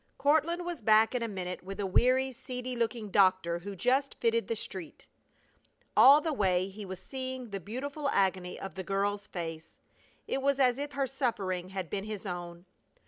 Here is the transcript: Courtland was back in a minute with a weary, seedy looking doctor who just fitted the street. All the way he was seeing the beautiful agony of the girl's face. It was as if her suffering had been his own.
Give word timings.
Courtland 0.17 0.65
was 0.65 0.81
back 0.81 1.13
in 1.13 1.21
a 1.21 1.27
minute 1.27 1.61
with 1.61 1.79
a 1.79 1.85
weary, 1.85 2.33
seedy 2.33 2.75
looking 2.75 3.11
doctor 3.11 3.59
who 3.59 3.75
just 3.75 4.15
fitted 4.19 4.47
the 4.47 4.55
street. 4.55 5.05
All 5.95 6.19
the 6.21 6.33
way 6.33 6.69
he 6.69 6.87
was 6.87 6.97
seeing 6.99 7.51
the 7.51 7.59
beautiful 7.59 8.09
agony 8.09 8.59
of 8.59 8.73
the 8.73 8.83
girl's 8.83 9.27
face. 9.27 9.77
It 10.27 10.41
was 10.41 10.57
as 10.57 10.79
if 10.79 10.93
her 10.93 11.05
suffering 11.05 11.69
had 11.69 11.87
been 11.87 12.05
his 12.05 12.25
own. 12.25 12.65